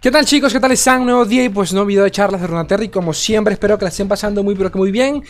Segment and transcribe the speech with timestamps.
[0.00, 0.50] ¿Qué tal chicos?
[0.50, 1.04] ¿Qué tal están?
[1.04, 3.90] Nuevo día y pues nuevo video de charlas de Runaterra como siempre espero que la
[3.90, 5.22] estén pasando muy pero que muy bien.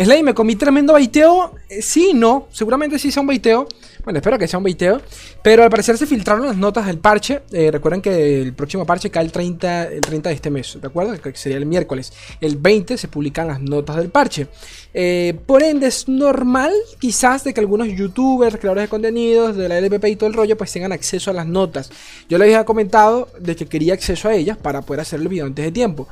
[0.00, 1.56] Slay, me comí tremendo baiteo.
[1.68, 3.66] Eh, sí, no, seguramente sí sea un baiteo.
[4.04, 5.02] Bueno, espero que sea un baiteo.
[5.42, 7.40] Pero al parecer se filtraron las notas del parche.
[7.50, 10.86] Eh, recuerden que el próximo parche cae el 30, el 30 de este mes, ¿de
[10.86, 11.20] acuerdo?
[11.20, 12.12] Que sería el miércoles.
[12.40, 14.46] El 20 se publican las notas del parche.
[14.94, 19.78] Eh, por ende, es normal quizás de que algunos youtubers, creadores de contenidos, de la
[19.78, 21.90] LPP y todo el rollo, pues tengan acceso a las notas.
[22.28, 25.46] Yo les había comentado de que quería acceso a ellas para poder hacer el video
[25.46, 26.06] antes de tiempo.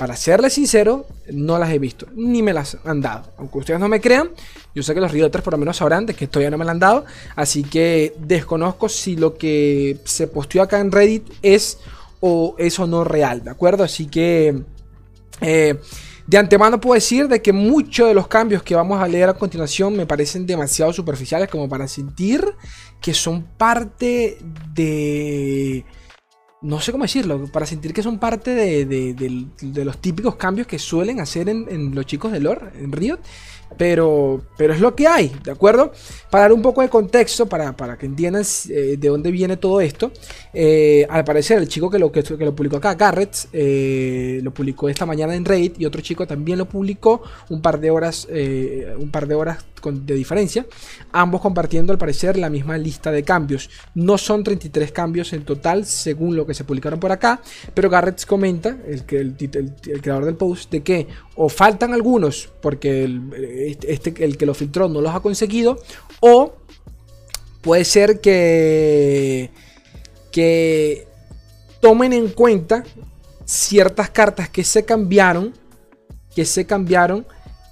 [0.00, 3.34] Para serles sincero, no las he visto, ni me las han dado.
[3.36, 4.30] Aunque ustedes no me crean,
[4.74, 6.72] yo sé que los rioters por lo menos sabrán de que todavía no me las
[6.72, 7.04] han dado.
[7.36, 11.80] Así que desconozco si lo que se posteó acá en Reddit es
[12.20, 13.84] o es o no real, ¿de acuerdo?
[13.84, 14.62] Así que...
[15.42, 15.78] Eh,
[16.26, 19.34] de antemano puedo decir de que muchos de los cambios que vamos a leer a
[19.34, 22.42] continuación me parecen demasiado superficiales como para sentir
[23.02, 24.38] que son parte
[24.72, 25.84] de
[26.62, 31.20] no sé cómo decirlo, para sentir que son parte de, los típicos cambios que suelen
[31.20, 33.18] hacer en, los chicos de lore, en Riot.
[33.76, 35.92] Pero, pero es lo que hay, ¿de acuerdo?
[36.30, 40.12] Para dar un poco de contexto, para, que entiendan eh, de dónde viene todo esto.
[40.52, 44.88] Eh, al parecer, el chico que lo, que, lo publicó acá, Garrett, eh, lo publicó
[44.88, 45.72] esta mañana en Raid.
[45.78, 48.28] Y otro chico también lo publicó un par de horas,
[48.98, 50.66] un par de horas de diferencia.
[51.12, 53.70] Ambos compartiendo, al parecer, la misma lista de cambios.
[53.94, 57.40] No son 33 cambios en total, según lo que se publicaron por acá.
[57.72, 61.06] Pero Garrett comenta, el, el, el creador del post, de que
[61.42, 65.78] o faltan algunos porque el, este, el que lo filtró no los ha conseguido,
[66.20, 66.54] o
[67.60, 69.50] puede ser que,
[70.32, 71.06] que
[71.80, 72.84] tomen en cuenta
[73.44, 75.52] ciertas cartas que se cambiaron,
[76.34, 77.26] que se cambiaron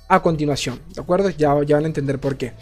[0.08, 1.30] a continuación, ¿de acuerdo?
[1.30, 2.52] Ya, van a entender por qué.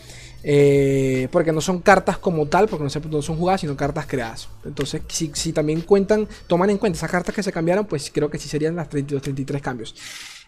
[0.49, 4.49] Eh, porque no son cartas como tal, porque no, son jugadas, sino cartas creadas.
[4.65, 8.39] Entonces, si, también cuentan, toman en cuenta esas cartas que se cambiaron, pues creo que
[8.39, 9.95] sí serían las 32, 33 cambios.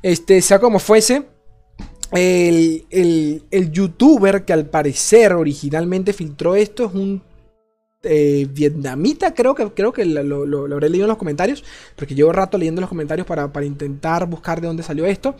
[0.02, 1.24] Este, sea como fuese,
[2.12, 7.22] el, youtuber que al parecer originalmente filtró esto es un
[8.04, 11.64] eh, vietnamita, creo que, creo que lo, habré leído en los comentarios,
[11.96, 15.34] porque llevo rato leyendo los comentarios para, intentar buscar de dónde salió esto.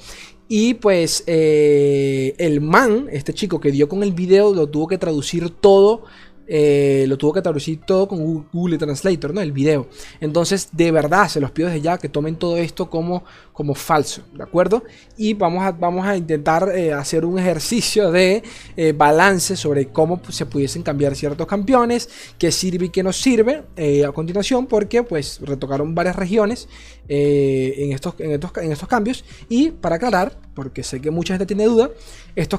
[0.49, 4.99] Y pues eh, el man, este chico que dio con el video, lo tuvo que
[4.99, 6.05] traducir todo
[6.51, 9.43] eh, lo tuvo que traducir todo con Google Translator, ¿no?
[9.43, 9.89] El video.
[10.21, 13.23] Entonces, de verdad, se los pido desde ya que tomen todo esto como,
[13.53, 14.83] como falso, ¿de acuerdo?
[15.19, 18.43] Y vamos a, vamos a intentar eh, hacer un ejercicio de
[18.77, 23.65] eh, balance sobre cómo se pudiesen cambiar ciertos campeones, qué sirve y qué no sirve
[24.07, 26.69] a continuación, porque pues retocaron varias regiones
[27.09, 29.25] en, estos, en, estos, en estos cambios.
[29.49, 31.89] Y para aclarar, porque sé que mucha gente tiene duda,
[32.35, 32.57] este,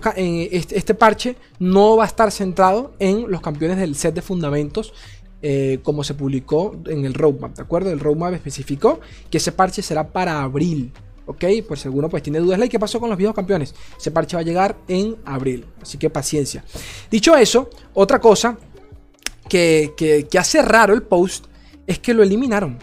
[0.55, 4.93] este parche no va a estar centrado en los campeones del set de fundamentos
[5.41, 7.91] eh, como se publicó en el roadmap, ¿de acuerdo?
[7.91, 10.93] El roadmap especificó que ese parche será para abril,
[11.25, 11.43] ¿ok?
[11.67, 13.75] Por si alguno pues tiene dudas, ¿qué pasó con los viejos campeones?
[13.99, 16.63] Ese parche va a llegar en abril, así que paciencia.
[17.11, 18.57] Dicho eso, otra cosa
[19.49, 21.47] que, que hace raro el post
[21.85, 22.79] es que lo eliminaron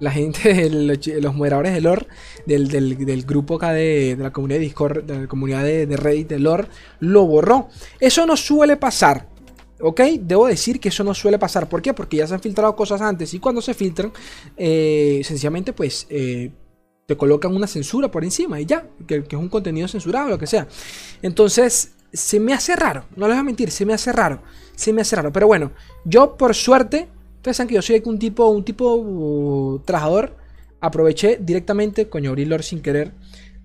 [0.00, 0.68] la gente,
[1.20, 2.06] los moderadores de lore,
[2.46, 6.38] del, grupo acá de, la comunidad de Discord, de la comunidad de, de Reddit de
[6.38, 6.68] lore,
[7.00, 7.68] lo borró.
[7.98, 9.28] Eso no suele pasar.
[9.82, 10.00] ¿Ok?
[10.20, 11.68] Debo decir que eso no suele pasar.
[11.68, 11.94] ¿Por qué?
[11.94, 14.12] Porque ya se han filtrado cosas antes y cuando se filtran,
[14.56, 16.50] eh, sencillamente pues eh,
[17.06, 20.46] te colocan una censura por encima y ya, que, es un contenido censurado, lo que
[20.46, 20.68] sea.
[21.22, 24.42] Entonces, se me hace raro, no les voy a mentir, se me hace raro,
[24.76, 25.32] se me hace raro.
[25.32, 25.72] Pero bueno,
[26.04, 30.36] yo por suerte, ustedes saben que yo soy un tipo, un tipo uh, trabajador,
[30.80, 33.12] aproveché directamente, coño, abrí sin querer.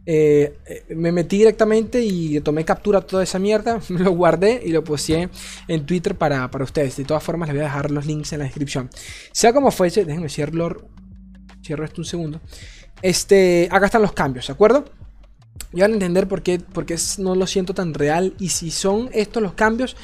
[0.07, 4.83] Eh, eh, me metí directamente y tomé captura toda esa mierda, lo guardé y lo
[4.83, 5.29] puse
[5.67, 6.97] en Twitter para, ustedes.
[6.97, 8.89] De todas formas, les voy a dejar los links en la descripción.
[9.31, 10.87] Sea como fuese, déjenme cierro,
[11.63, 12.41] cierro esto un segundo.
[13.01, 14.85] Este, acá están los cambios, ¿de acuerdo?
[15.71, 18.71] Ya van a entender por qué, por qué no lo siento tan real y si
[18.71, 19.95] son estos los cambios,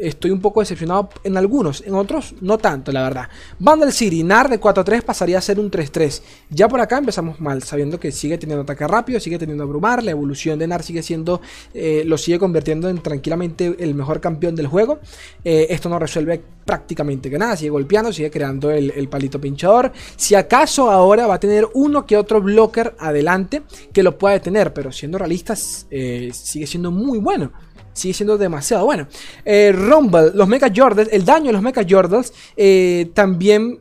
[0.00, 3.28] estoy un poco decepcionado en algunos, en otros no tanto, la verdad.
[3.58, 6.22] Bundle City, NAR de 4-3 pasaría a ser un 3-3.
[6.50, 10.10] Ya por acá empezamos mal, sabiendo que sigue teniendo ataque rápido, sigue teniendo abrumar, la
[10.10, 11.40] evolución de NAR sigue siendo,
[11.74, 15.00] eh, lo sigue convirtiendo en tranquilamente el mejor campeón del juego.
[15.44, 19.90] Eh, esto no resuelve prácticamente que nada, sigue golpeando, sigue creando el, palito pinchador.
[20.16, 23.62] Si acaso ahora va a tener uno que otro blocker adelante
[23.92, 27.50] que lo pueda detener, pero siendo realistas, eh, sigue siendo muy bueno
[27.92, 29.06] sigue siendo demasiado bueno.
[29.44, 33.80] Eh, Rumble, los Mega Jordans, el daño de los Mega Jordans eh, también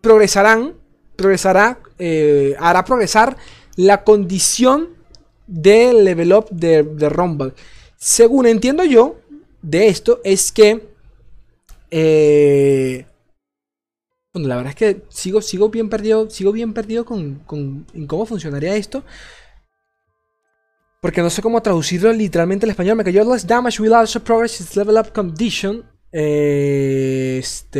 [0.00, 0.74] progresarán,
[1.16, 3.36] progresará, eh, hará progresar
[3.76, 4.88] la condición
[5.46, 7.52] del level up de, Rumble.
[7.96, 9.16] Según entiendo yo
[9.62, 10.86] de esto, es que
[14.32, 18.06] Bueno, la verdad es que sigo, sigo bien perdido, sigo bien perdido con, con en
[18.06, 19.04] cómo funcionaría esto.
[21.00, 22.96] Porque no sé cómo traducirlo literalmente al español.
[22.96, 25.84] Me cayó damage will also progress its level up condition.
[26.10, 27.72] Este.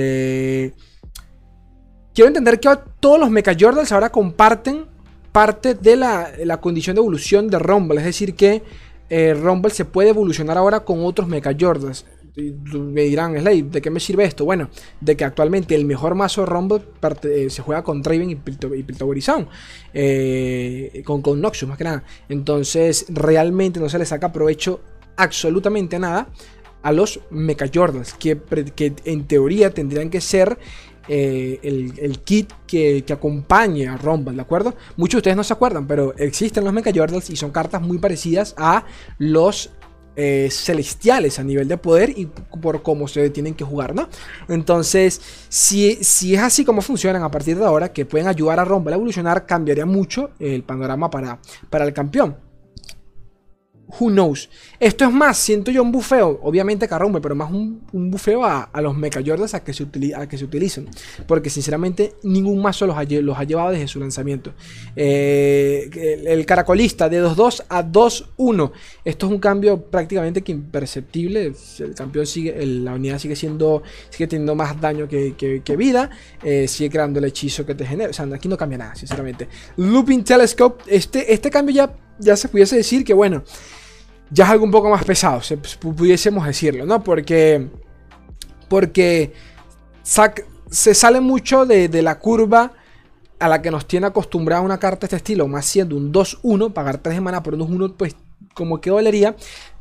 [2.15, 2.71] Quiero entender que
[3.01, 4.87] todos los Mecha Jordals ahora comparten
[5.33, 7.99] parte de la, la, condición de evolución de Rumble.
[7.99, 8.63] Es decir, que
[9.09, 12.05] eh, Rumble se puede evolucionar ahora con otros Mecha Jordals
[12.39, 14.45] me dirán, Slay, ¿de qué me sirve esto?
[14.45, 14.71] Bueno,
[15.01, 16.83] de que actualmente el mejor mazo Rumble
[17.25, 19.19] eh, se juega con Draven y, Piltover
[19.93, 22.05] eh, con, con Noxus más que nada.
[22.29, 24.81] Entonces, realmente no se le saca provecho
[25.17, 26.29] absolutamente nada
[26.83, 28.39] a los Mecha Jordans, que,
[28.75, 30.59] que en teoría tendrían que ser
[31.09, 34.75] eh, el, kit que, que, a Rumble, ¿de acuerdo?
[34.97, 37.99] Muchos de ustedes no se acuerdan, pero existen los Mecha Jordals y son cartas muy
[37.99, 38.85] parecidas a
[39.19, 39.71] los
[40.21, 44.09] eh, celestiales a nivel de poder y por cómo se tienen que jugar, ¿no?
[44.49, 48.65] Entonces, si, si es así como funcionan a partir de ahora, que pueden ayudar a
[48.65, 51.39] Rumble a evolucionar, cambiaría mucho el panorama para,
[51.71, 52.48] para el campeón.
[53.89, 54.51] Who knows?
[54.79, 58.95] Esto es más, siento yo un bufeo, obviamente Carrumbe, pero más un, bufeo a, los
[58.95, 60.87] Mecha a que, se a que se utilizan.
[61.27, 64.53] Porque sinceramente ningún mazo los ha, los ha llevado desde su lanzamiento.
[64.95, 65.89] Eh,
[66.27, 68.73] el, caracolista de 2-2 a 2-1.
[69.05, 71.55] Esto es un cambio prácticamente que imperceptible.
[71.79, 76.11] El campeón sigue, la unidad sigue siendo, sigue teniendo más daño que, vida.
[76.43, 78.11] Eh, sigue creando el hechizo que te genera.
[78.11, 79.49] O sea, aquí no cambia nada, sinceramente.
[79.77, 83.45] Looping Telescope, este, este cambio ya, ya se pudiese decir que bueno
[84.31, 87.03] ya es algo un poco más pesado, se, pudiésemos decirlo, ¿no?
[87.03, 87.69] Porque,
[88.69, 89.33] porque
[90.03, 92.73] se sale mucho de, la curva
[93.39, 96.73] a la que nos tiene acostumbrada una carta de este estilo, más siendo un 2-1,
[96.73, 98.17] pagar 3 de mana por un 2-1, pues
[98.55, 99.37] como que dolería.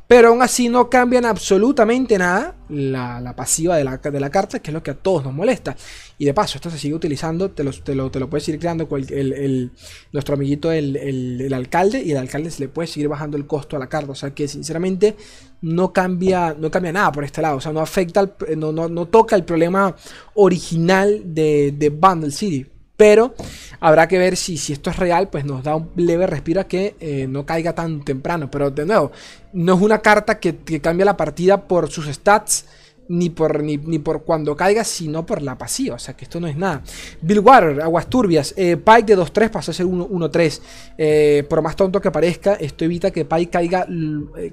[0.08, 4.72] Pero aún así no cambian absolutamente nada la, pasiva de la, de la, carta, que
[4.72, 5.76] es lo que a todos nos molesta.
[6.18, 8.58] Y de paso, esto se sigue utilizando, te lo, te lo, te lo puedes ir
[8.58, 9.72] creando el,
[10.14, 13.80] nuestro amiguito el, alcalde, y el alcalde se le puede seguir bajando el costo a
[13.80, 14.14] la carta.
[14.14, 15.18] O sea que sinceramente
[15.62, 17.58] no cambia, no cambia nada por este lado.
[17.58, 19.94] O sea, no afecta, no, no, toca el problema
[20.36, 22.66] original de, de Bundle City.
[22.98, 23.36] Pero
[23.80, 26.64] habrá que ver si, si esto es real, pues nos da un leve respiro a
[26.66, 28.50] que eh, no caiga tan temprano.
[28.50, 29.12] Pero de nuevo,
[29.54, 32.66] no es una carta que, cambia la partida por sus stats.
[33.10, 35.96] Ni por, ni, por cuando caiga, sino por la pasiva.
[35.96, 36.84] O sea que esto no es nada.
[37.22, 38.54] Bill Water, Aguas Turbias.
[38.58, 40.62] Eh, Pike de 2-3 pasó a ser 1-3.
[40.98, 43.88] Eh, por más tonto que parezca, esto evita que Pike caiga,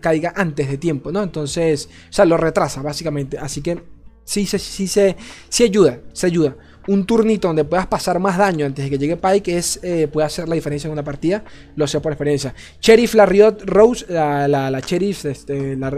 [0.01, 1.25] caiga antes de tiempo, ¿no?
[1.25, 3.39] Entonces, o sea, lo retrasa, básicamente.
[3.39, 3.83] Así que
[4.23, 5.17] sí, sí, sí, sí,
[5.49, 6.55] sí ayuda, se ayuda
[6.89, 10.27] un turnito donde puedas pasar más daño antes de que llegue Pike es, eh, puede
[10.27, 11.45] hacer la diferencia en una partida,
[11.77, 12.55] lo sé por experiencia.
[12.81, 15.91] Sheriff, la Riot, Rose, la, la, la este, la,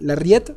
[0.00, 0.54] la, Riet,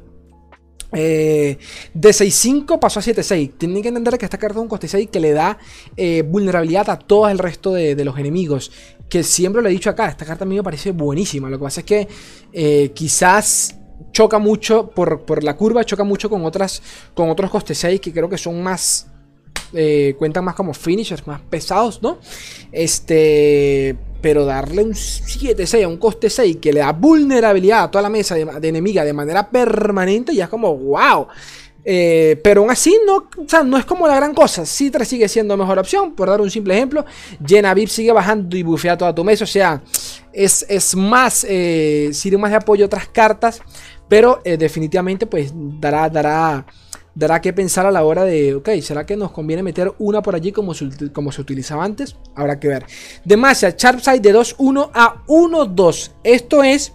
[0.93, 1.57] eh,
[1.93, 3.53] de 6-5 pasó a 7-6.
[3.57, 5.57] Tienen que entender que esta carta es un coste 6 que le da
[5.97, 8.71] eh, vulnerabilidad a todo el resto de, los enemigos.
[9.09, 11.49] Que siempre lo he dicho acá, esta carta a mí me parece buenísima.
[11.49, 13.75] Lo que pasa es que quizás
[14.11, 16.81] choca mucho por, por, la curva, choca mucho con, otras,
[17.13, 19.07] con otros coste 6 que creo que son más
[19.73, 22.19] eh, cuentan más como finishers, más pesados, ¿no?
[22.71, 28.03] Este, pero darle un 7-6 a un coste 6 que le da vulnerabilidad a toda
[28.03, 31.27] la mesa de, enemiga de manera permanente, ya es como, wow.
[31.87, 33.29] Eh, pero aún así, no,
[33.63, 34.65] no es como la gran cosa.
[34.65, 37.05] Citra sigue siendo mejor opción, por dar un simple ejemplo.
[37.39, 39.43] VIP sigue bajando y bufea toda tu mesa.
[39.43, 39.83] O sea,
[40.33, 43.61] es, es más, eh, sirve más de apoyo a otras cartas.
[44.07, 46.65] Pero definitivamente, pues dará, dará
[47.15, 50.35] dará que pensar a la hora de, ok, ¿será que nos conviene meter una por
[50.35, 52.17] allí como se, como se utilizaba antes?
[52.35, 52.85] Habrá que ver.
[53.23, 56.11] Demacia, Sharpside de 2-1 a 1-2.
[56.23, 56.93] Esto es...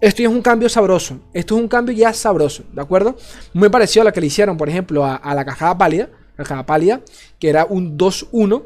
[0.00, 1.20] Esto es un cambio sabroso.
[1.32, 3.16] Esto es un cambio ya sabroso, ¿de acuerdo?
[3.54, 6.10] Muy parecido a lo que le hicieron, por ejemplo, a, la cajada pálida.
[6.36, 7.00] Cajada pálida,
[7.38, 8.64] que era un 2-1,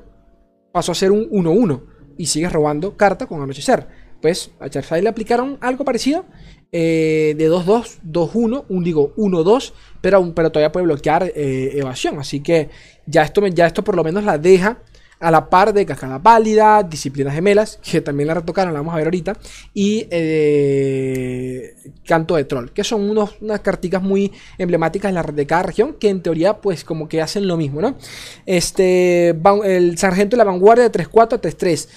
[0.73, 1.83] pasó a ser un 1-1.
[2.17, 3.87] Y sigue robando carta con anochecer.
[4.21, 6.25] Pues a Charside le aplicaron algo parecido
[6.71, 12.19] eh, de 2-2, 2-1, un digo 1-2, pero, pero todavía puede bloquear eh, evasión.
[12.19, 12.71] Así que
[13.07, 14.79] ya esto, ya esto por lo menos la deja
[15.21, 18.99] a la par de Cascada Pálida, Disciplinas Gemelas, que también la retocaron, la vamos a
[18.99, 19.37] ver ahorita,
[19.75, 21.75] y eh,
[22.07, 26.23] Canto de Troll, que son unos, unas carticas muy emblemáticas de cada región, que en
[26.23, 27.97] teoría pues como que hacen lo mismo, ¿no?
[28.47, 29.31] Este,
[29.65, 31.89] el Sargento de la Vanguardia de 3-4 a 3-3.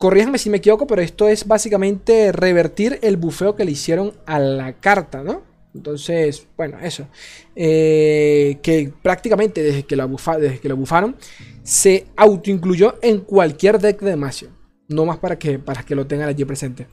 [0.00, 4.38] Corríjanme si me equivoco, pero esto es básicamente revertir el bufeo que le hicieron a
[4.38, 5.42] la carta, ¿no?
[5.74, 7.06] Entonces, bueno, eso.
[7.54, 11.16] Eh, que prácticamente desde que, la desde que lo bufaron,
[11.62, 14.48] se autoincluyó en cualquier deck de Demacia.
[14.88, 16.86] No más para que, para que lo tengan allí presente.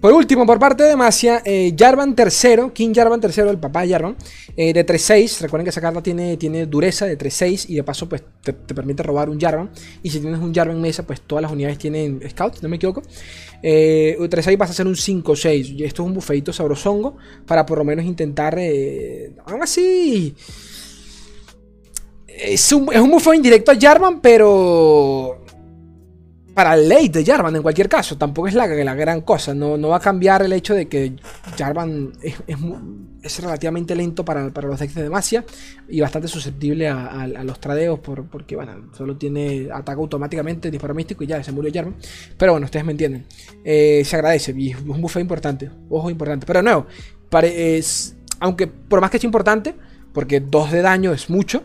[0.00, 3.90] Por último, por parte de Demacia, eh, Jarvan III, King Jarvan III, el papá de
[3.90, 4.16] Jarvan,
[4.56, 5.42] eh, de 3-6.
[5.42, 9.02] Recuerden que esa carta tiene, tiene dureza de 3-6 y de paso pues te, permite
[9.02, 9.70] robar un Jarvan.
[10.02, 12.76] Y si tienes un Jarvan en mesa, pues todas las unidades tienen Scout, no me
[12.76, 13.02] equivoco.
[13.62, 15.74] Eh, 3-6 vas a hacer un 5-6.
[15.76, 18.56] Y esto es un bufeito sabrosongo para por lo menos intentar...
[18.58, 20.34] Eh, aún así...
[22.26, 25.39] Es un, es un bufeo indirecto a Jarvan, pero
[26.54, 28.16] para el late de Jarvan en cualquier caso.
[28.16, 29.54] Tampoco es la, la gran cosa.
[29.54, 31.14] No, no, va a cambiar el hecho de que
[31.56, 32.36] Jarvan es,
[33.22, 35.44] es, relativamente lento para, para, los decks de Demacia
[35.88, 41.24] y bastante susceptible a, los tradeos por, porque bueno, solo tiene ataque automáticamente, disparo místico
[41.24, 41.96] y ya se murió Jarvan.
[42.36, 43.26] Pero bueno, ustedes me entienden.
[43.64, 45.70] Eh, se agradece y un buffet importante.
[45.88, 46.46] Ojo importante.
[46.46, 46.86] Pero no,
[47.42, 49.74] es, aunque por más que es importante,
[50.12, 51.62] porque 2 de daño es mucho,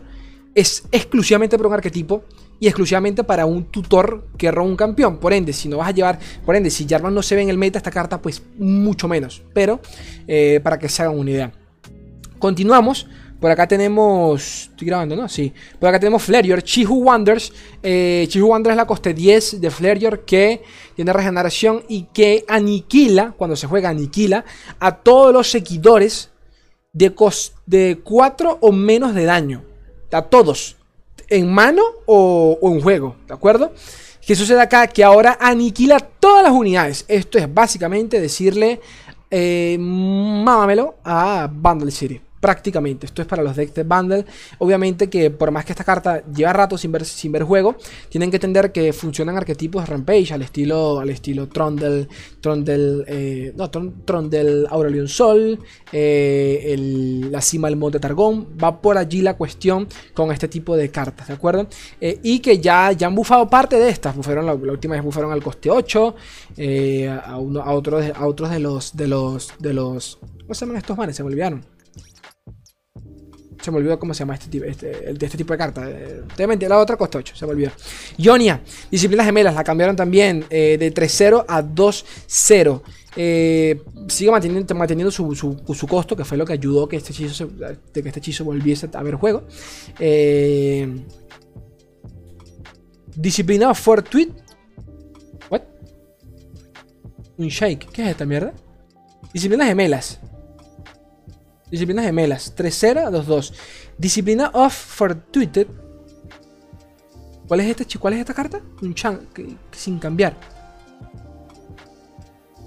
[0.54, 2.24] es exclusivamente por un arquetipo
[2.58, 5.18] y exclusivamente para un tutor que roba un campeón.
[5.18, 7.50] Por ende, si no vas a llevar, por ende, si Jarvan no se ve en
[7.50, 9.42] el meta esta carta, pues mucho menos.
[9.52, 9.80] Pero
[10.26, 11.52] eh, para que se hagan una idea.
[12.38, 13.06] Continuamos.
[13.40, 14.68] Por acá tenemos.
[14.70, 15.28] Estoy grabando, ¿no?
[15.28, 15.52] Sí.
[15.78, 17.52] Por acá tenemos Flareor, Chihu Wonders.
[17.82, 20.62] Eh, Chihu Wonders es la coste 10 de Flareor que
[20.94, 24.44] tiene regeneración y que aniquila, cuando se juega, aniquila
[24.80, 26.30] a todos los seguidores
[26.94, 27.14] de,
[27.66, 29.64] de 4 o menos de daño.
[30.12, 30.75] A todos
[31.28, 33.72] en mano o, en juego, ¿de acuerdo?
[34.26, 34.86] ¿Qué sucede acá?
[34.88, 37.04] Que ahora aniquila todas las unidades.
[37.08, 38.80] Esto es básicamente decirle,
[39.30, 43.06] eh, mámamelo a Bundle City prácticamente.
[43.06, 44.24] Esto es para los decks de Bundle.
[44.58, 47.74] Obviamente que por más que esta carta lleva rato sin ver, sin ver juego,
[48.08, 52.08] tienen que entender que funcionan arquetipos de Rampage al estilo, al estilo Trondel,
[52.40, 55.58] Trondel, eh, no, Sol,
[55.90, 56.76] eh,
[57.32, 58.46] la cima del Monte Targón.
[58.62, 61.66] Va por allí la cuestión con este tipo de cartas, ¿de acuerdo?
[62.00, 64.14] Eh, y que ya, ya han bufado parte de estas.
[64.14, 66.14] Bufaron la, última vez bufaron al coste 8,
[67.26, 70.76] a, uno, a, otros, a otros de los, de los, de los, ¿cómo se llaman
[70.76, 71.16] estos manes?
[71.16, 71.75] Se me olvidaron.
[73.66, 75.90] Se me olvidó cómo se llama este tipo, este, de este tipo de carta.
[75.90, 77.72] Eh, la otra costa 8, se me olvidó.
[78.16, 82.82] Ionia, disciplinas gemelas, la cambiaron también eh, de 3-0 a 2-0.
[83.16, 87.50] Eh, sigue manteniendo, manteniendo su, su, costo, que fue lo que ayudó que este hechizo,
[87.92, 89.42] que este hechizo volviese a ver juego.
[89.98, 90.88] Eh,
[93.16, 94.30] disciplina Fortuit.
[95.50, 95.62] ¿What?
[97.36, 97.88] Un shake.
[97.90, 98.54] ¿Qué es esta mierda?
[99.32, 100.20] Disciplinas gemelas.
[101.70, 102.54] Disciplinas gemelas.
[102.56, 103.52] 3-0, 2-2.
[103.98, 105.66] Disciplina of Fortuited.
[107.48, 108.60] ¿Cuál es, este, ¿Cuál es esta carta?
[108.82, 109.20] Un chan
[109.72, 110.36] sin cambiar.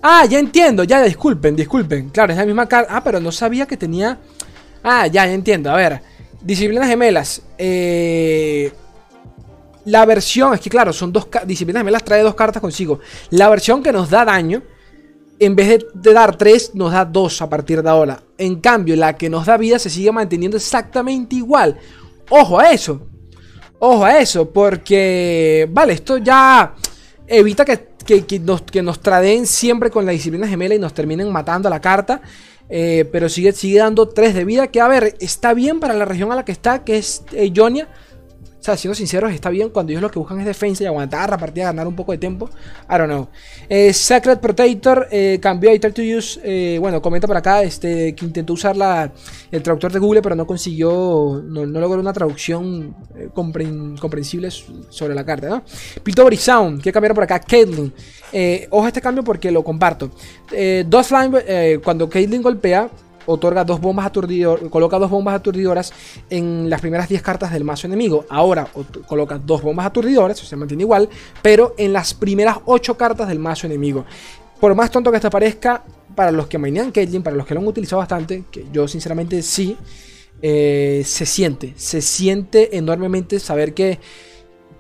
[0.01, 2.09] Ah, ya entiendo, ya disculpen, disculpen.
[2.09, 2.95] Claro, es la misma carta.
[2.95, 4.17] Ah, pero no sabía que tenía.
[4.83, 5.69] Ah, ya, ya entiendo.
[5.69, 6.01] A ver,
[6.41, 7.41] disciplinas gemelas.
[7.57, 8.71] Eh...
[9.85, 12.99] La versión, es que claro, son dos disciplinas gemelas, trae dos cartas consigo.
[13.31, 14.61] La versión que nos da daño
[15.39, 18.21] en vez de, dar 3, nos da 2 a partir de ahora.
[18.37, 21.77] En cambio, la que nos da vida se sigue manteniendo exactamente igual.
[22.29, 23.01] Ojo a eso.
[23.79, 25.67] Ojo a eso, porque...
[25.71, 26.75] Vale, esto ya
[27.25, 31.67] evita que, nos, que nos traden siempre con la disciplina gemela y nos terminen matando
[31.67, 32.21] a la carta.
[32.71, 36.05] Eh, pero sigue, sigue dando 3 de vida, que a ver, está bien para la
[36.05, 37.51] región a la que está, que es eh,
[38.59, 41.29] o sea, siendo sinceros, está bien cuando ellos lo que buscan es defensa y aguantar
[41.29, 42.49] la partida, ganar un poco de tiempo.
[42.89, 43.29] I don't know.
[43.69, 46.41] Eh, Sacred Protector eh, cambió a to Use.
[46.43, 49.13] Eh, bueno, comenta por acá este, que intentó usar la,
[49.49, 52.93] el traductor de Google, pero no consiguió, no, logró una traducción
[53.33, 55.47] comprensible sobre la carta.
[55.47, 55.63] ¿no?
[56.03, 57.39] Piltover Sound, que cambiaron por acá.
[57.39, 57.93] Caitlyn.
[58.71, 60.11] ojo a este cambio porque lo comparto.
[60.85, 62.89] dos Flame, cuando Caitlyn golpea
[63.29, 65.93] otorga dos bombas aturdidoras, coloca dos bombas aturdidoras
[66.29, 68.25] en las primeras 10 cartas del mazo enemigo.
[68.29, 68.67] Ahora
[69.07, 71.07] coloca dos bombas aturdidoras, se mantiene igual,
[71.41, 74.05] pero en las primeras 8 cartas del mazo enemigo.
[74.59, 75.83] Por más tonto que esto parezca,
[76.15, 79.41] para los que mainean Caitlyn, para los que lo han utilizado bastante, que yo sinceramente
[79.41, 79.77] sí,
[80.41, 83.99] eh, se siente, se siente enormemente saber que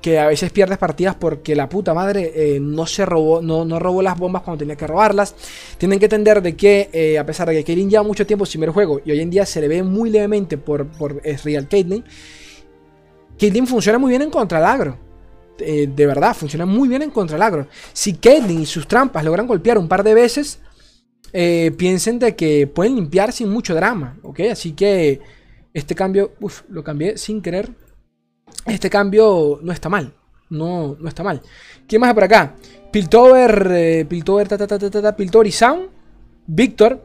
[0.01, 3.79] que a veces pierdes partidas porque la puta madre eh, no se robó, no, no,
[3.79, 5.35] robó las bombas cuando tenía que robarlas.
[5.77, 8.61] Tienen que entender de que, eh, a pesar de que Caitlyn lleva mucho tiempo sin
[8.61, 11.67] ver juego y hoy en día se le ve muy levemente por, por es Real
[11.67, 12.03] Caitlyn,
[13.37, 14.97] Caitlyn funciona muy bien en contra del agro.
[15.59, 17.67] Eh, de verdad, funciona muy bien en contra del agro.
[17.91, 20.59] Si Caitlyn y sus trampas logran golpear un par de veces,
[21.31, 24.39] piensen de que pueden limpiar sin mucho drama, ¿ok?
[24.51, 25.19] Así que
[25.73, 27.69] este cambio, uff, lo cambié sin querer
[28.65, 30.13] este cambio no está mal.
[30.49, 31.41] No, no está mal.
[31.87, 32.55] ¿Quién más hay por acá?
[32.91, 35.89] Piltover, eh, Piltover, ta, ta, ta, Piltover y Sound.
[36.47, 37.03] Víctor.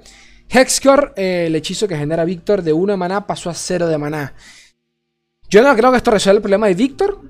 [0.49, 3.99] Hexcore, eh, el hechizo que genera Víctor de 1 de maná pasó a 0 de
[3.99, 4.35] maná.
[5.49, 7.21] Yo no creo que esto resuelva el problema de Víctor.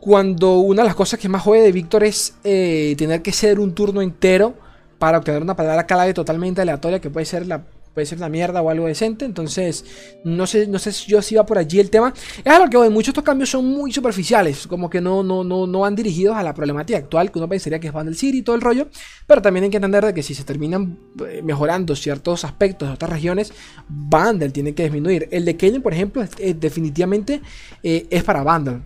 [0.00, 3.58] Cuando una de las cosas que más jode de Víctor es eh, tener que ceder
[3.58, 4.54] un turno entero
[4.98, 7.64] para obtener una palabra clave totalmente aleatoria que puede ser la
[7.98, 9.24] puede ser una mierda o algo decente.
[9.24, 9.84] Entonces,
[10.22, 12.14] no sé, no sé yo si va por allí el tema.
[12.44, 15.66] Es algo que voy, muchos estos cambios son muy superficiales, como que no, no, no,
[15.66, 18.42] no van dirigidos a la problemática actual, que uno pensaría que es Bundle City y
[18.42, 18.86] todo el rollo.
[19.26, 20.96] Pero también hay que entender de que si se terminan
[21.28, 23.52] eh, mejorando ciertos aspectos de otras regiones,
[23.88, 25.26] Bundle tiene que disminuir.
[25.32, 26.24] El de Kellen, por ejemplo,
[26.54, 27.42] definitivamente
[27.82, 28.80] eh, es para Bundle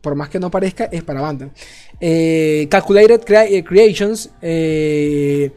[0.00, 1.50] por más que no parezca, es para Bundle.
[2.00, 3.20] Eh, calculated
[3.64, 5.50] Creations eh,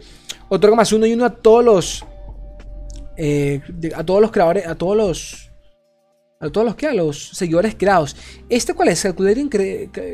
[0.49, 2.05] otorga más uno y uno a todos los
[3.21, 3.61] eh,
[3.95, 5.51] a todos los creadores, a todos los.
[6.39, 8.15] A todos los que a los seguidores creados.
[8.47, 9.03] ¿Este cuál es?
[9.03, 9.49] Calculating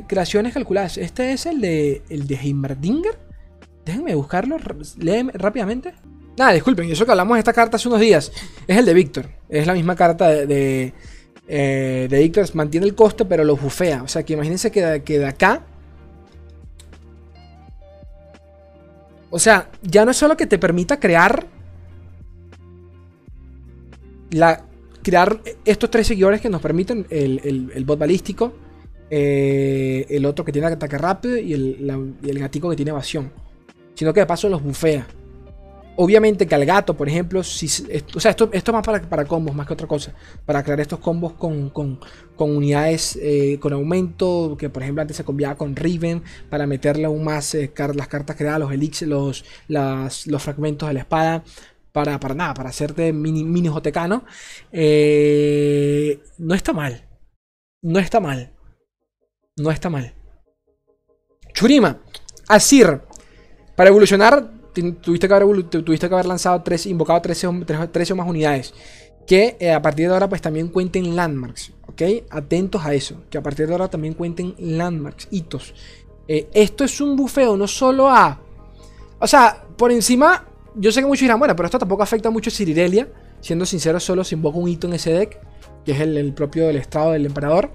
[0.08, 0.98] creaciones calculadas.
[0.98, 2.02] Este es el de.
[2.10, 3.16] el de Heimerdinger.
[3.86, 4.58] Déjenme buscarlo.
[4.98, 5.94] Léeme rápidamente.
[6.36, 8.32] Nada, disculpen, eso que hablamos de esta carta hace unos días.
[8.68, 9.30] Es el de Víctor.
[9.50, 10.48] Es la misma carta de.
[10.48, 10.94] de,
[11.48, 12.56] eh, Víctor.
[12.56, 14.02] Mantiene el coste, pero lo bufea.
[14.02, 15.62] O sea que imagínense que que de acá.
[19.30, 21.55] O sea, ya no es solo que te permita crear
[24.32, 24.66] la,
[25.06, 28.54] crear estos tres seguidores que nos permiten el, bot balístico,
[29.10, 33.32] eh, el otro que tiene ataque rápido y el, el gatico que tiene evasión.
[33.94, 35.08] Sino que de paso los bufea.
[35.98, 39.66] Obviamente que al gato, por ejemplo, o sea, esto, esto más para, para combos, más
[39.66, 40.14] que otra cosa.
[40.46, 42.00] Para crear estos combos con, con,
[42.38, 47.24] unidades eh, con aumento, que por ejemplo antes se combinaba con Riven, para meterle aún
[47.24, 49.08] más eh, las cartas creadas, los elixirs,
[49.70, 51.44] los, los fragmentos de la espada
[51.96, 54.26] para, para nada, para hacerte mini, mini jotecano,
[54.70, 57.08] eh, no está mal.
[57.82, 58.52] No está mal.
[59.56, 60.14] No está mal.
[61.54, 62.02] Churima.
[62.50, 63.00] Asir.
[63.78, 64.52] Para evolucionar,
[65.02, 68.74] tuviste que haber, tuviste que haber lanzado tres, invocado 13, o más unidades.
[69.26, 71.72] Que eh, a partir de ahora pues también cuenten landmarks.
[71.88, 72.02] ¿Ok?
[72.30, 73.24] Atentos a eso.
[73.30, 75.74] Que a partir de ahora también cuenten landmarks, hitos.
[76.28, 78.42] Eh, esto es un bufeo no solo a...
[79.18, 80.46] O sea, por encima
[80.78, 83.08] yo sé que muchos dirán, bueno, pero esto tampoco afecta mucho a Cirirelia.
[83.42, 85.40] Siendo sincero, solo se invoca un hito en ese deck,
[85.86, 87.72] que es el, propio del estado del emperador.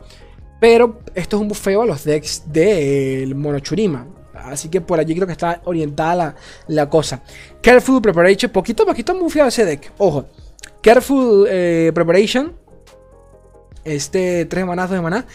[0.60, 4.06] Pero esto es un bufeo a los decks del Monochurima.
[4.34, 6.34] Así que por allí creo que está orientada
[6.66, 7.22] la, cosa.
[7.62, 9.92] Careful Preparation, poquito a poquito bufeado ese deck.
[9.98, 10.26] Ojo,
[10.82, 12.54] Careful eh, Preparation.
[13.84, 15.26] Este, tres manazos de maná.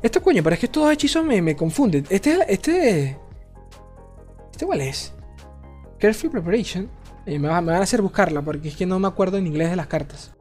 [0.00, 2.06] Esto coño, pero es que estos dos hechizos me, me confunden.
[2.08, 3.16] Este, este.
[4.52, 5.12] ¿Este cuál es?
[5.98, 6.97] Careful Preparation
[7.36, 9.86] me, van a hacer buscarla porque es que no me acuerdo en inglés de las
[9.86, 10.32] cartas.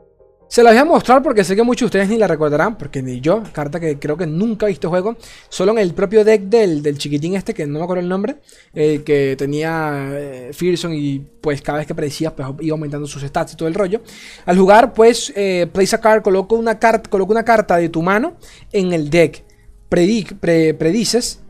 [0.49, 3.01] Se las voy a mostrar porque sé que muchos de ustedes ni la recordarán, porque
[3.01, 5.17] ni yo, carta que creo que nunca he visto juego,
[5.49, 8.37] solo en el propio deck del, chiquitín este, que no me acuerdo el nombre,
[8.73, 13.23] eh, que tenía eh, Fearson y pues cada vez que predecías pues iba aumentando sus
[13.23, 14.01] stats y todo el rollo.
[14.45, 18.37] Al jugar pues eh, place a card, coloca una, coloca una carta de tu mano
[18.71, 19.43] en el deck,
[19.89, 21.41] predices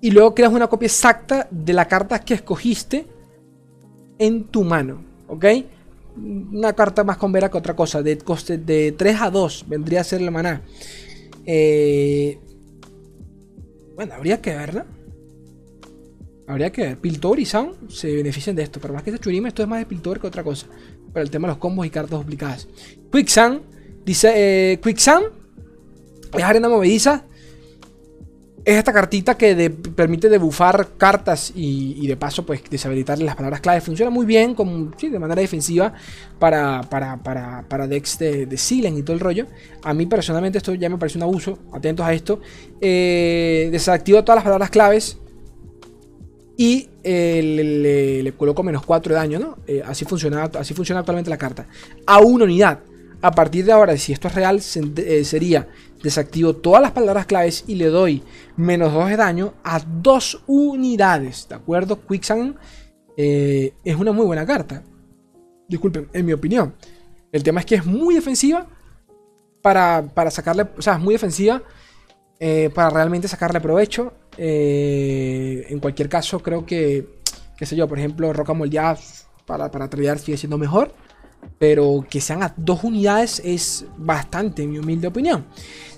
[0.00, 3.11] y luego creas una copia exacta de la carta que escogiste
[4.22, 5.44] en tu mano, ¿ok?
[6.16, 10.02] Una carta más con vera que otra cosa, de coste de 3 a 2 vendría
[10.02, 10.62] a ser la maná.
[11.44, 12.38] Eh,
[13.96, 14.86] bueno, habría que verla.
[16.46, 16.98] Habría que ver.
[16.98, 18.78] Piltor y Sound se benefician de esto.
[18.80, 20.66] Pero más que ese churima, esto es más de Piltor que otra cosa.
[21.12, 22.68] Para el tema de los combos y cartas duplicadas.
[23.10, 23.62] Quicksand.
[24.04, 25.24] Dice eh, Quicksand.
[26.32, 27.24] Es arena movediza
[28.64, 33.80] es esta cartita que permite debufar cartas y, de paso pues deshabilitarle las palabras clave.
[33.80, 35.92] Funciona muy bien como, de manera defensiva
[36.38, 39.46] para, para, para, para decks de, de y todo el rollo.
[39.82, 41.58] A mí personalmente esto ya me parece un abuso.
[41.72, 42.40] Atentos a esto.
[42.80, 45.18] Eh, desactivo todas las palabras claves
[46.56, 49.38] y eh, le, coloco menos 4 de daño.
[49.40, 49.58] ¿no?
[49.66, 51.66] Eh, así, funciona, así funciona actualmente la carta.
[52.06, 52.78] A una unidad.
[53.22, 55.68] A partir de ahora, si esto es real, sería
[56.02, 58.22] desactivo todas las palabras claves y le doy
[58.56, 61.48] menos 2 de daño a dos unidades.
[61.48, 62.00] ¿De acuerdo?
[62.06, 62.56] Quicksand
[63.16, 64.82] eh, es una muy buena carta.
[65.68, 66.74] Disculpen, en mi opinión.
[67.30, 68.66] El tema es que es muy defensiva
[69.62, 70.66] para, sacarle.
[70.76, 71.62] O sea, es muy defensiva
[72.38, 74.12] eh, para realmente sacarle provecho.
[74.36, 77.20] Eh, en cualquier caso, creo que,
[77.56, 78.98] qué sé yo, por ejemplo, Roca Moldeada
[79.46, 79.88] para, para
[80.18, 80.92] sigue siendo mejor.
[81.58, 85.44] Pero que sean a dos unidades es bastante, en mi humilde opinión.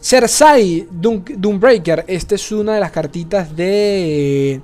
[0.04, 2.04] Cersei Doombreaker.
[2.06, 4.60] Esta es una de las cartitas de.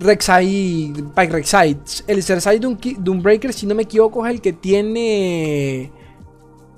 [0.00, 1.78] Rek'Sai, Pike Rek'Sai.
[2.08, 5.92] El Cersei Doombreaker, si no me equivoco, es el que tiene.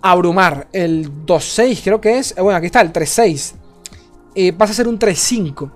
[0.02, 0.68] Abrumar.
[0.72, 2.36] El 2-6, creo que es.
[2.36, 3.54] Eh, bueno, aquí está, el 3-6.
[4.34, 5.70] Eh, pasa a ser un 3-5.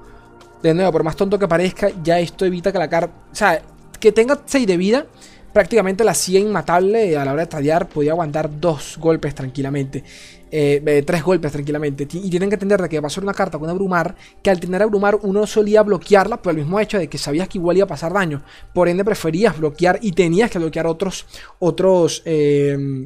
[0.62, 3.14] De nuevo, por más tonto que parezca, ya esto evita que la carta.
[3.32, 3.62] O sea,
[3.98, 5.06] que tenga 6 de vida
[5.52, 10.04] prácticamente la hacía inmatable a la hora de tallar, podía aguantar dos golpes tranquilamente.
[10.52, 12.08] eh, tres golpes tranquilamente.
[12.10, 15.16] Y tienen que entender de que ser una carta con abrumar, que al tener abrumar
[15.22, 18.12] uno solía bloquearla por el mismo hecho de que sabías que igual iba a pasar
[18.12, 18.42] daño.
[18.74, 21.26] Por ende preferías bloquear y tenías que bloquear otros,
[21.58, 23.04] otros, eh,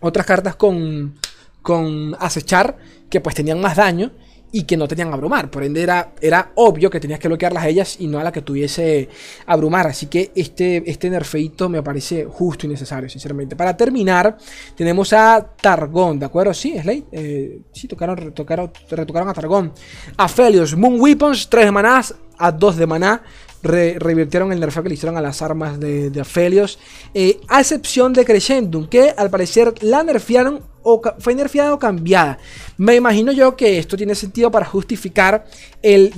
[0.00, 1.18] otras cartas con,
[1.60, 2.78] con acechar
[3.10, 4.10] que pues tenían más daño
[4.54, 5.50] y que no tenían abrumar.
[5.50, 8.30] Por ende era, era obvio que tenías que bloquearlas a ellas y no a la
[8.30, 9.08] que tuviese
[9.46, 9.88] abrumar.
[9.88, 13.56] Así que este, este nerfeito me parece justo y necesario, sinceramente.
[13.56, 14.38] Para terminar,
[14.76, 16.54] tenemos a Targon, ¿de acuerdo?
[16.54, 17.02] Sí, Slade.
[17.10, 19.72] Eh, sí, tocaron, retocaron, retocaron a Targon.
[20.16, 22.00] A Felios, Moon Weapons, 3 de maná,
[22.38, 23.22] a 2 de maná.
[23.64, 26.66] Revirtieron el nerfeo que le hicieron a las armas de, de.
[27.14, 32.38] Eh, a excepción de Crescendum, que al parecer la nerfearon o fue nerfeada o cambiada.
[32.76, 35.46] Me imagino yo que esto tiene sentido para justificar
[35.82, 36.12] el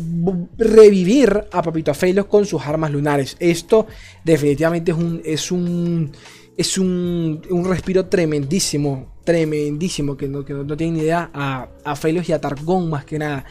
[0.58, 3.36] revivir a Papito Aphelios con sus armas lunares.
[3.38, 3.86] Esto
[4.24, 6.12] definitivamente es un es un
[6.56, 12.32] es un, un respiro tremendísimo, tremendísimo que no, que no, tienen idea a, a y
[12.32, 13.44] a Targón más que nada.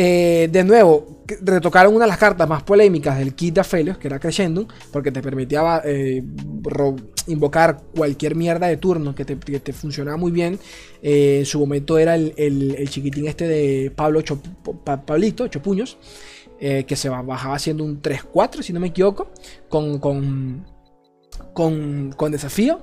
[0.00, 4.06] Eh, de nuevo, retocaron una de las cartas más polémicas del kit de Aphelios, que
[4.06, 6.22] era Crescendum, porque te permitía eh,
[7.26, 10.56] invocar cualquier mierda de turno que te, funcionaba muy bien.
[11.02, 14.22] Eh, en su momento era el, chiquitín este de Pablo
[14.84, 15.98] Pablito, Chopuños,
[16.60, 19.32] que se bajaba haciendo un 3-4, si no me equivoco,
[19.68, 20.64] con, con,
[21.52, 22.82] con, desafío.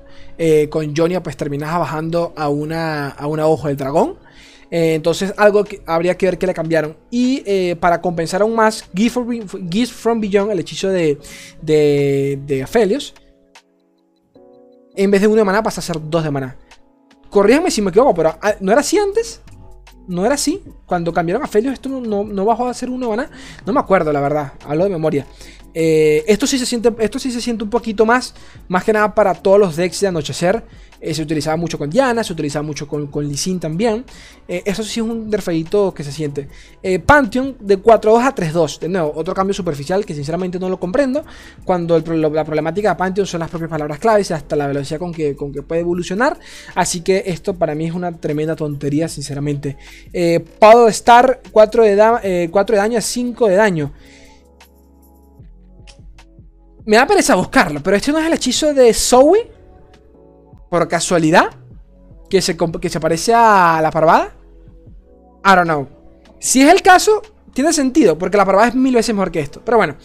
[0.69, 4.24] con Jonia pues terminaba bajando a una, a una del dragón.
[4.75, 6.97] Eh, entonces, algo que habría que ver que le cambiaron.
[7.09, 11.17] Y eh, para compensar aún más, Gift, from Beyond, el hechizo de,
[11.61, 13.13] de, de Aphelios,
[14.93, 16.57] en vez de uno de maná pasa a ser dos de maná.
[17.29, 19.41] Corríjanme si me equivoco, pero ah, ¿no era así antes?
[20.09, 20.61] ¿No era así?
[20.85, 23.31] Cuando cambiaron a Aphelios, esto no, no, bajó a ser uno de maná.
[23.65, 24.53] No me acuerdo, la verdad.
[24.65, 25.25] Hablo de memoria.
[25.77, 28.33] Eh, esto, sí se siente, esto sí se siente un poquito más,
[28.69, 30.63] más que nada para todos los decks de anochecer.
[31.01, 34.05] Eh, se utilizaba mucho con Diana, se utilizaba mucho con, con también.
[34.47, 36.47] Eh, eso sí es un derfeito que se siente.
[37.05, 38.79] Pantheon de 4-2 a 3-2.
[38.79, 41.25] De nuevo, otro cambio superficial que sinceramente no lo comprendo.
[41.65, 45.35] Cuando la problemática de Pantheon son las propias palabras claves hasta la velocidad con que,
[45.35, 46.39] con que puede evolucionar.
[46.73, 49.75] Así que esto para mí es una tremenda tontería, sinceramente.
[50.59, 53.91] Power Star 4 de, 4 de daño a 5 de daño.
[56.85, 59.51] Me da pereza buscarlo, pero este no es el hechizo de Zoe.
[60.69, 61.49] Por casualidad.
[62.29, 64.35] Que se, que se parece a la parvada.
[65.45, 65.87] I don't know.
[66.39, 67.21] Si es el caso,
[67.53, 69.61] tiene sentido, porque la parvada es mil veces mejor que esto.
[69.63, 69.95] Pero bueno.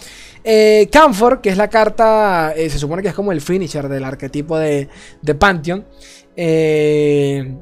[0.42, 4.04] Eh, Camphor, que es la carta, eh, se supone que es como el finisher del
[4.04, 4.88] arquetipo de,
[5.20, 5.84] de Pantheon.
[6.36, 7.56] Eh,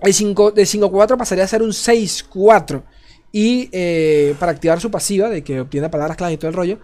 [0.00, 2.82] el 5, de 5-4 pasaría a ser un 6-4.
[3.32, 6.78] Y eh, para activar su pasiva, de que obtiene palabras clave y todo el rollo,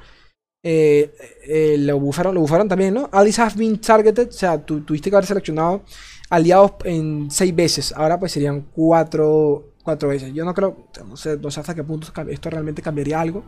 [0.67, 1.15] eh,
[1.47, 3.11] eh, lo, bufaron, lo bufaron también, ¿no?
[3.13, 5.83] Allies have been targeted, o sea, tuviste que haber seleccionado
[6.31, 10.33] aliados en 6 veces, ahora pues serían 4 cuatro, veces.
[10.33, 13.45] Yo no creo, no sé, no hasta qué punto esto realmente cambiaría algo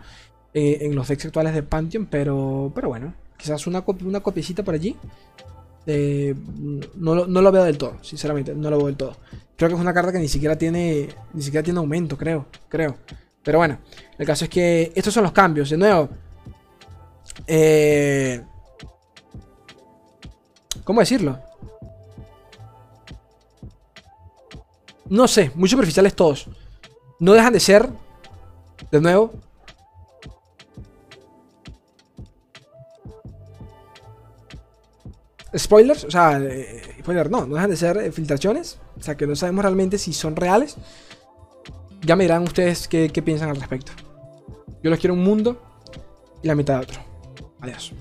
[0.52, 4.74] eh, en los decks actuales de Pantheon, pero, pero bueno, quizás una, una copiecita por
[4.74, 4.94] allí.
[5.86, 9.16] no, no, lo veo del todo, sinceramente, no lo veo del todo.
[9.56, 12.98] Creo que es una carta que ni siquiera tiene, ni siquiera tiene aumento, creo, creo.
[13.42, 13.78] Pero bueno,
[14.18, 15.70] el caso es que estos son los cambios.
[15.70, 16.10] De nuevo,
[17.46, 18.42] eh,
[20.84, 21.38] ¿Cómo decirlo?
[25.08, 26.48] No sé, muy superficiales todos.
[27.18, 27.88] No dejan de ser,
[28.90, 29.32] de nuevo,
[35.56, 39.26] spoilers, o sea, eh, spoiler no, no dejan de ser eh, filtraciones, o sea que
[39.26, 40.76] no sabemos realmente si son reales.
[42.02, 43.92] Ya me dirán ustedes qué, qué piensan al respecto.
[44.82, 45.60] Yo los quiero un mundo
[46.42, 47.15] y la mitad de otro.
[47.60, 47.92] Adiós.